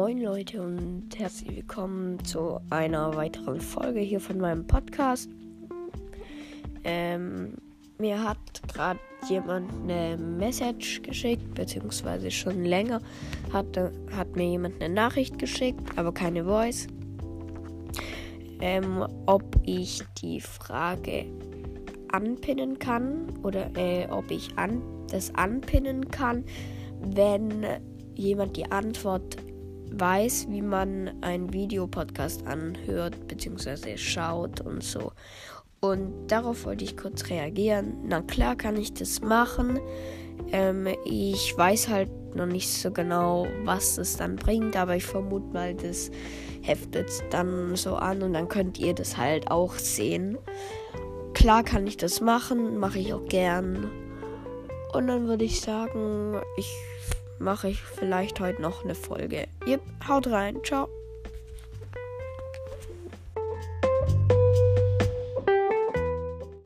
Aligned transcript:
Moin 0.00 0.22
Leute 0.22 0.62
und 0.62 1.10
herzlich 1.18 1.56
willkommen 1.56 2.24
zu 2.24 2.58
einer 2.70 3.14
weiteren 3.16 3.60
Folge 3.60 4.00
hier 4.00 4.18
von 4.18 4.38
meinem 4.38 4.66
Podcast. 4.66 5.28
Ähm, 6.84 7.52
mir 7.98 8.24
hat 8.24 8.38
gerade 8.72 8.98
jemand 9.28 9.70
eine 9.82 10.16
Message 10.16 11.02
geschickt, 11.02 11.54
beziehungsweise 11.54 12.30
schon 12.30 12.64
länger 12.64 13.02
hat, 13.52 13.78
hat 14.16 14.36
mir 14.36 14.48
jemand 14.48 14.82
eine 14.82 14.94
Nachricht 14.94 15.38
geschickt, 15.38 15.82
aber 15.96 16.14
keine 16.14 16.46
Voice. 16.46 16.86
Ähm, 18.62 19.06
ob 19.26 19.44
ich 19.66 20.02
die 20.22 20.40
Frage 20.40 21.26
anpinnen 22.10 22.78
kann 22.78 23.34
oder 23.42 23.70
äh, 23.76 24.08
ob 24.08 24.30
ich 24.30 24.56
an, 24.56 24.80
das 25.10 25.34
anpinnen 25.34 26.08
kann, 26.08 26.46
wenn 27.02 27.66
jemand 28.14 28.56
die 28.56 28.64
Antwort 28.72 29.36
weiß, 29.92 30.46
wie 30.50 30.62
man 30.62 31.22
einen 31.22 31.52
Videopodcast 31.52 32.46
anhört 32.46 33.28
bzw. 33.28 33.96
schaut 33.96 34.60
und 34.60 34.82
so. 34.82 35.12
Und 35.80 36.28
darauf 36.28 36.66
wollte 36.66 36.84
ich 36.84 36.96
kurz 36.96 37.28
reagieren. 37.30 37.94
Na 38.04 38.20
klar 38.20 38.54
kann 38.56 38.76
ich 38.76 38.92
das 38.92 39.20
machen. 39.22 39.80
Ähm, 40.52 40.88
ich 41.04 41.56
weiß 41.56 41.88
halt 41.88 42.10
noch 42.34 42.46
nicht 42.46 42.68
so 42.68 42.90
genau, 42.90 43.46
was 43.64 43.98
es 43.98 44.16
dann 44.16 44.36
bringt, 44.36 44.76
aber 44.76 44.96
ich 44.96 45.04
vermute 45.04 45.52
mal, 45.52 45.74
das 45.74 46.10
heftet 46.62 47.10
dann 47.30 47.76
so 47.76 47.96
an 47.96 48.22
und 48.22 48.34
dann 48.34 48.48
könnt 48.48 48.78
ihr 48.78 48.94
das 48.94 49.16
halt 49.16 49.50
auch 49.50 49.74
sehen. 49.74 50.38
Klar 51.32 51.62
kann 51.64 51.86
ich 51.86 51.96
das 51.96 52.20
machen, 52.20 52.76
mache 52.78 52.98
ich 52.98 53.14
auch 53.14 53.24
gern. 53.26 53.90
Und 54.92 55.06
dann 55.06 55.26
würde 55.26 55.44
ich 55.44 55.60
sagen, 55.60 56.40
ich 56.56 56.70
mache 57.40 57.68
ich 57.68 57.82
vielleicht 57.82 58.38
heute 58.40 58.62
noch 58.62 58.84
eine 58.84 58.94
Folge. 58.94 59.48
Yep, 59.66 59.82
haut 60.08 60.26
rein. 60.28 60.58
Ciao. 60.62 60.88